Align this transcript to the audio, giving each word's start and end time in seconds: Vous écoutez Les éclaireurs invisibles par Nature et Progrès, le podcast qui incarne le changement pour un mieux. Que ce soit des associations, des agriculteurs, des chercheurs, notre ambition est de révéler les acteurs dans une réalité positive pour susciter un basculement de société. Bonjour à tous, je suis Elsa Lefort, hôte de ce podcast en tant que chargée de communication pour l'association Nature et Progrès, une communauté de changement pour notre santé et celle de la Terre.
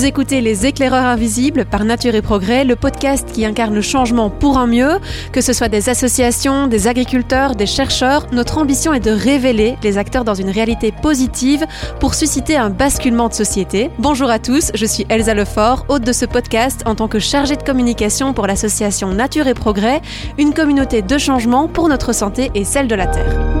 Vous 0.00 0.06
écoutez 0.06 0.40
Les 0.40 0.64
éclaireurs 0.64 1.04
invisibles 1.04 1.66
par 1.66 1.84
Nature 1.84 2.14
et 2.14 2.22
Progrès, 2.22 2.64
le 2.64 2.74
podcast 2.74 3.28
qui 3.30 3.44
incarne 3.44 3.74
le 3.74 3.82
changement 3.82 4.30
pour 4.30 4.56
un 4.56 4.66
mieux. 4.66 4.98
Que 5.30 5.42
ce 5.42 5.52
soit 5.52 5.68
des 5.68 5.90
associations, 5.90 6.68
des 6.68 6.88
agriculteurs, 6.88 7.54
des 7.54 7.66
chercheurs, 7.66 8.26
notre 8.32 8.56
ambition 8.56 8.94
est 8.94 9.04
de 9.04 9.10
révéler 9.10 9.76
les 9.82 9.98
acteurs 9.98 10.24
dans 10.24 10.32
une 10.32 10.48
réalité 10.48 10.90
positive 10.90 11.66
pour 11.98 12.14
susciter 12.14 12.56
un 12.56 12.70
basculement 12.70 13.28
de 13.28 13.34
société. 13.34 13.90
Bonjour 13.98 14.30
à 14.30 14.38
tous, 14.38 14.70
je 14.72 14.86
suis 14.86 15.04
Elsa 15.10 15.34
Lefort, 15.34 15.84
hôte 15.88 16.04
de 16.04 16.14
ce 16.14 16.24
podcast 16.24 16.80
en 16.86 16.94
tant 16.94 17.06
que 17.06 17.18
chargée 17.18 17.56
de 17.56 17.62
communication 17.62 18.32
pour 18.32 18.46
l'association 18.46 19.12
Nature 19.12 19.48
et 19.48 19.54
Progrès, 19.54 20.00
une 20.38 20.54
communauté 20.54 21.02
de 21.02 21.18
changement 21.18 21.68
pour 21.68 21.90
notre 21.90 22.14
santé 22.14 22.50
et 22.54 22.64
celle 22.64 22.88
de 22.88 22.94
la 22.94 23.06
Terre. 23.06 23.59